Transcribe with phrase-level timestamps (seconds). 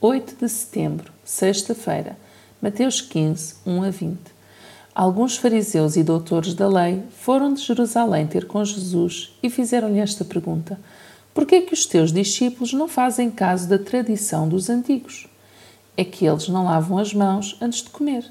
[0.00, 2.16] 8 de setembro, sexta-feira,
[2.62, 4.16] Mateus 15, 1 a 20.
[4.94, 10.24] Alguns fariseus e doutores da lei foram de Jerusalém ter com Jesus e fizeram-lhe esta
[10.24, 10.78] pergunta:
[11.34, 15.26] Por que é que os teus discípulos não fazem caso da tradição dos antigos?
[15.96, 18.24] É que eles não lavam as mãos antes de comer.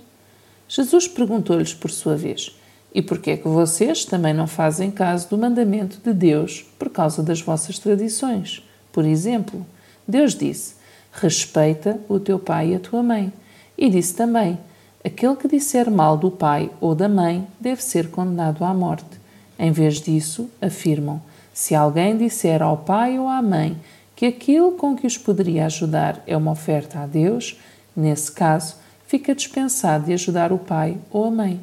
[0.69, 2.57] Jesus perguntou-lhes por sua vez:
[2.95, 6.89] E por que é que vocês também não fazem caso do mandamento de Deus por
[6.89, 8.63] causa das vossas tradições?
[8.89, 9.65] Por exemplo,
[10.07, 10.76] Deus disse:
[11.19, 13.33] Respeita o teu pai e a tua mãe.
[13.75, 14.57] E disse também:
[15.03, 19.19] Aquele que disser mal do pai ou da mãe deve ser condenado à morte.
[19.57, 21.19] Em vez disso, afirmam:
[21.53, 23.75] Se alguém disser ao pai ou à mãe
[24.15, 27.59] que aquilo com que os poderia ajudar é uma oferta a Deus,
[27.95, 28.75] nesse caso,
[29.07, 31.59] fica dispensado de ajudar o pai ou a mãe.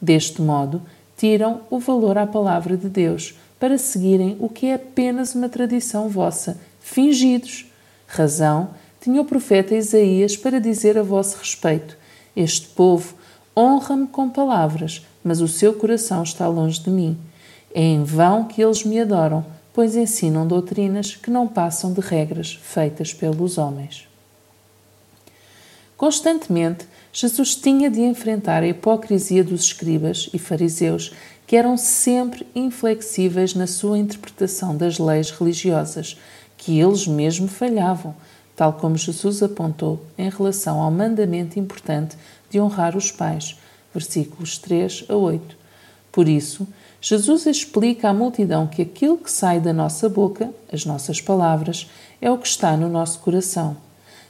[0.00, 0.82] Deste modo,
[1.16, 6.08] tiram o valor à palavra de Deus para seguirem o que é apenas uma tradição
[6.08, 7.66] vossa, fingidos.
[8.06, 8.70] Razão
[9.00, 11.96] tinha o profeta Isaías para dizer a vosso respeito:
[12.34, 13.14] Este povo
[13.56, 17.16] honra-me com palavras, mas o seu coração está longe de mim.
[17.74, 22.58] É em vão que eles me adoram, pois ensinam doutrinas que não passam de regras
[22.62, 24.08] feitas pelos homens.
[25.96, 31.12] Constantemente, Jesus tinha de enfrentar a hipocrisia dos escribas e fariseus,
[31.46, 36.16] que eram sempre inflexíveis na sua interpretação das leis religiosas,
[36.56, 38.14] que eles mesmos falhavam
[38.58, 42.16] tal como Jesus apontou em relação ao mandamento importante
[42.50, 43.56] de honrar os pais,
[43.94, 45.56] versículos 3 a 8.
[46.10, 46.66] Por isso,
[47.00, 51.88] Jesus explica à multidão que aquilo que sai da nossa boca, as nossas palavras,
[52.20, 53.76] é o que está no nosso coração.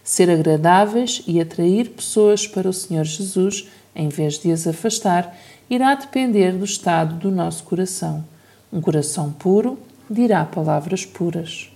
[0.05, 5.35] Ser agradáveis e atrair pessoas para o Senhor Jesus, em vez de as afastar,
[5.71, 8.23] irá depender do estado do nosso coração.
[8.71, 9.79] Um coração puro
[10.11, 11.71] dirá palavras puras.